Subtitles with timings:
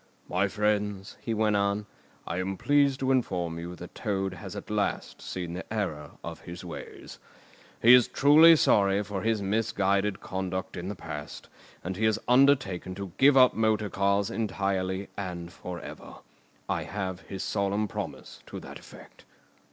[0.27, 1.85] "My friends," he went on,
[2.25, 6.39] "I am pleased to inform you that Toad has at last seen the error of
[6.41, 7.19] his ways.
[7.83, 11.49] He is truly sorry for his misguided conduct in the past,
[11.83, 16.15] and he has undertaken to give up motor cars entirely and for ever.
[16.67, 19.23] I have his solemn promise to that effect."